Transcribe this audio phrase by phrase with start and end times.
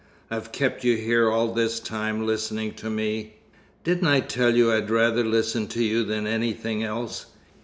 [0.31, 3.35] "I've kept you here all this time, listening to me."
[3.83, 7.27] "Didn't I tell you I'd rather listen to you than anything else?